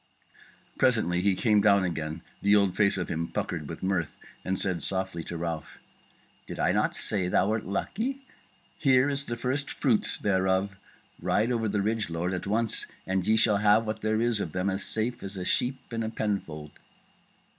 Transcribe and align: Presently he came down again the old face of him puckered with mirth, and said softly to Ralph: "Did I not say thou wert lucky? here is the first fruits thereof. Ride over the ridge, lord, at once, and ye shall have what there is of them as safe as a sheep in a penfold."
Presently 0.79 1.21
he 1.21 1.35
came 1.35 1.61
down 1.61 1.83
again 1.83 2.23
the 2.41 2.55
old 2.55 2.75
face 2.75 2.97
of 2.97 3.07
him 3.07 3.27
puckered 3.27 3.69
with 3.69 3.83
mirth, 3.83 4.17
and 4.43 4.59
said 4.59 4.81
softly 4.81 5.23
to 5.25 5.37
Ralph: 5.37 5.77
"Did 6.47 6.59
I 6.59 6.71
not 6.71 6.95
say 6.95 7.27
thou 7.27 7.49
wert 7.49 7.65
lucky? 7.67 8.25
here 8.79 9.09
is 9.11 9.25
the 9.25 9.37
first 9.37 9.69
fruits 9.69 10.17
thereof. 10.17 10.75
Ride 11.21 11.51
over 11.51 11.69
the 11.69 11.83
ridge, 11.83 12.09
lord, 12.09 12.33
at 12.33 12.47
once, 12.47 12.87
and 13.05 13.27
ye 13.27 13.37
shall 13.37 13.57
have 13.57 13.85
what 13.85 14.01
there 14.01 14.19
is 14.19 14.39
of 14.39 14.53
them 14.53 14.71
as 14.71 14.83
safe 14.83 15.21
as 15.21 15.37
a 15.37 15.45
sheep 15.45 15.93
in 15.93 16.01
a 16.01 16.09
penfold." 16.09 16.71